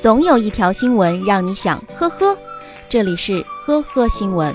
[0.00, 2.34] 总有一条新闻让你想呵呵。
[2.88, 4.54] 这里是呵呵新闻。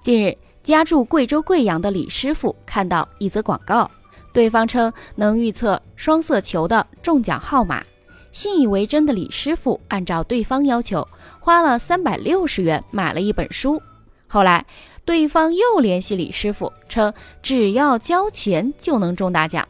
[0.00, 3.90] 近日，家住贵州贵阳的李师傅看到一则广告，
[4.32, 7.82] 对方称能预测双色球的中奖号码，
[8.30, 11.08] 信以为真的李师傅按照对方要求，
[11.40, 13.82] 花了三百六十元买了一本书。
[14.28, 14.64] 后来，
[15.04, 17.12] 对方又联系李师傅，称
[17.42, 19.66] 只要交钱就能中大奖。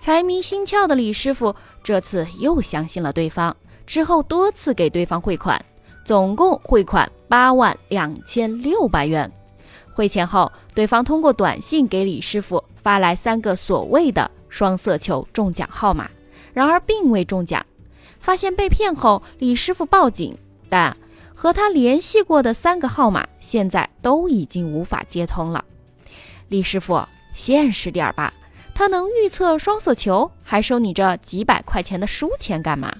[0.00, 3.54] 财迷心窍的李师傅这次又相信了对方，
[3.86, 5.62] 之后多次给对方汇款，
[6.04, 9.30] 总共汇款八万两千六百元。
[9.92, 16.08] 汇钱后，对方通过短信给李师傅发来三个所谓的双色球中奖号码，
[16.52, 17.64] 然而并未中奖。
[18.20, 20.36] 发现被骗后，李师傅报警，
[20.68, 20.96] 但
[21.34, 25.64] 和他联系过的三个号码现在都已经无法接通了。
[26.48, 28.32] 李师傅，现实点儿吧，
[28.78, 32.94] 他能预测双色球，还收你这几百块钱的书钱干嘛？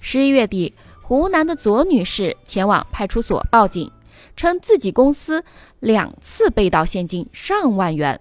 [0.00, 3.92] 十一月底，湖南的左女士前往派出所报警。
[4.34, 5.44] 称自己公司
[5.78, 8.18] 两次被盗现金上万元，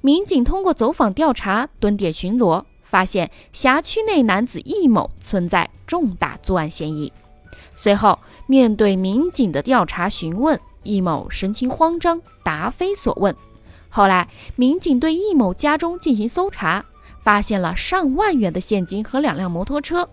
[0.00, 7.12] 民警通过走访调查、蹲点巡逻，发现辖区内男子易某存在重大作案嫌疑。
[7.76, 13.36] 随后，面对民警的调查询问，易某神情慌张，答非所问。
[13.96, 16.84] 后来，民警对易某家中进行搜查，
[17.22, 20.08] 发现了上万元的现金和两辆摩托车。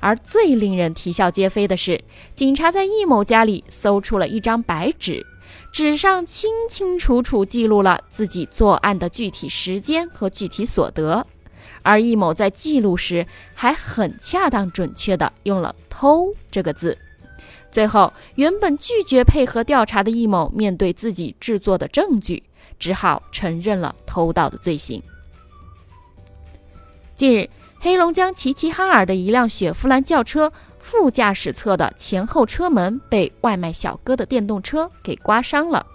[0.00, 5.26] 而最令人啼笑皆非的是，警察在易某家里搜出了一张白纸，
[5.72, 11.26] 纸上清清楚楚记录了自己作案的具体时间和具体所得，
[11.80, 16.98] 而易某在记录时还很恰当准确地用了“偷”这个字。
[17.70, 22.42] 最后，原本拒绝配合调查的易某，面对自己制作的证据，
[22.78, 25.02] 只好承认了偷盗的罪行。
[27.14, 27.48] 近日。
[27.78, 35.86] 黑龙江齐齐哈尔的一辆雪佛兰轿车副驾驶侧的前后车门被外卖小哥的电动车给刮伤了。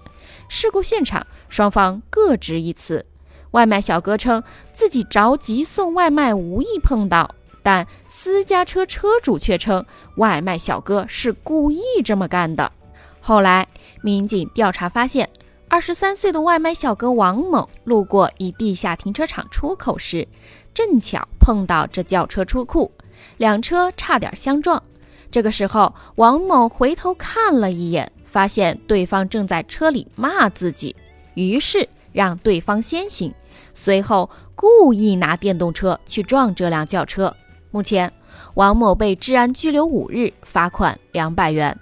[0.47, 3.03] 事故现场，双方各执一词。
[3.49, 7.33] 外卖小哥称自己着急送外卖，无意碰到，
[7.63, 9.85] 但私家车车主却称
[10.17, 12.71] 外卖小哥是故意这么干的。
[13.19, 13.67] 后来，
[14.01, 15.29] 民警调查发现，
[15.67, 20.27] 二十三岁的外卖小哥王某路过一地下停车场出口时。
[20.73, 22.89] 正巧碰到这轿车出库，
[23.37, 24.81] 两车差点相撞。
[25.29, 30.95] 这个时候，王某回头看了一眼，发现对方正在车里骂自己，
[31.33, 33.33] 于是让对方先行，
[33.73, 37.35] 随后故意拿电动车去撞这辆轿车。
[37.71, 38.11] 目前，
[38.55, 41.79] 王某被治安拘留五日，罚款两百元。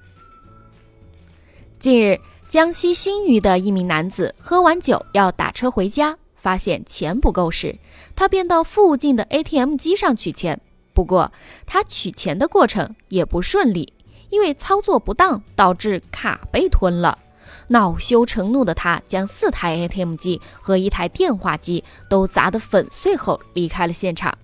[1.80, 6.18] 近日，江西新余的一名男子喝完酒要打车回家。
[6.36, 7.78] 发现钱不够时，
[8.16, 10.62] 他便到附近的 ATM 机上取钱。
[10.94, 11.34] 不过，
[11.66, 13.92] 他取钱的过程也不顺利，
[14.30, 17.20] 因为操作不当导致卡被吞了。
[17.68, 24.38] 恼羞成怒的他，将四台 ATM 机和一台电话机都砸得粉碎后离开了现场。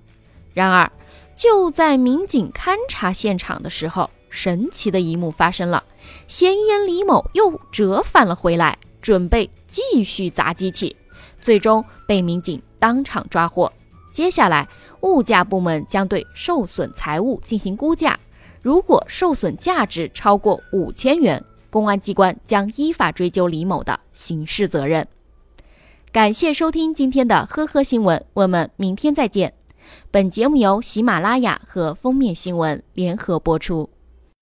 [0.55, 0.91] 然而，
[1.35, 5.83] 就在民警勘察现场的时候，神奇的一幕发生了：
[6.27, 10.95] 嫌疑人李某又折返了回来，准备继续砸机器。
[11.41, 13.71] 最终被民警当场抓获。
[14.11, 14.67] 接下来，
[15.01, 18.17] 物价部门将对受损财物进行估价，
[18.61, 25.05] 如果受损价值超过五千元，公安机关将依法追究李某的刑事责任。
[26.13, 29.53] 感谢收听今天的呵呵新闻，我们明天再见。
[30.11, 33.89] 本节目由喜马拉雅和封面新闻联合播出。